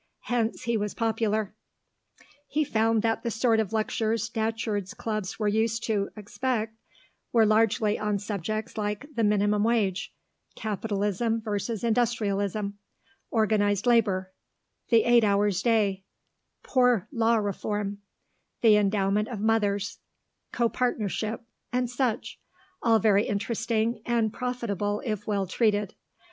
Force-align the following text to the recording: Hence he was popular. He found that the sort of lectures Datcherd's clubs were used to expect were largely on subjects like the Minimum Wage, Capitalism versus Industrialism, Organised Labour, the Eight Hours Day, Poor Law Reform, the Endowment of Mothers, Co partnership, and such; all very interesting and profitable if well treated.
Hence 0.21 0.63
he 0.63 0.77
was 0.77 0.95
popular. 0.95 1.53
He 2.47 2.63
found 2.63 3.03
that 3.03 3.21
the 3.21 3.29
sort 3.29 3.59
of 3.59 3.71
lectures 3.71 4.31
Datcherd's 4.31 4.95
clubs 4.95 5.37
were 5.37 5.47
used 5.47 5.83
to 5.83 6.09
expect 6.17 6.75
were 7.31 7.45
largely 7.45 7.99
on 7.99 8.17
subjects 8.17 8.79
like 8.79 9.05
the 9.13 9.23
Minimum 9.23 9.63
Wage, 9.63 10.11
Capitalism 10.55 11.39
versus 11.39 11.83
Industrialism, 11.83 12.79
Organised 13.31 13.85
Labour, 13.85 14.33
the 14.89 15.03
Eight 15.03 15.23
Hours 15.23 15.61
Day, 15.61 16.03
Poor 16.63 17.07
Law 17.11 17.35
Reform, 17.35 17.99
the 18.61 18.77
Endowment 18.77 19.27
of 19.27 19.39
Mothers, 19.39 19.99
Co 20.51 20.67
partnership, 20.67 21.43
and 21.71 21.87
such; 21.87 22.39
all 22.81 22.97
very 22.97 23.27
interesting 23.27 24.01
and 24.07 24.33
profitable 24.33 25.03
if 25.05 25.27
well 25.27 25.45
treated. 25.45 25.93